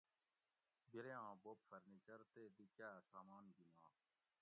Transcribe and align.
بِرے 0.91 1.11
آں 1.25 1.33
بوب 1.43 1.59
فرنیچر 1.69 2.19
تے 2.33 2.43
دی 2.55 2.67
کاٞ 2.77 2.95
سامان 3.11 3.45
گِناں 3.55 3.85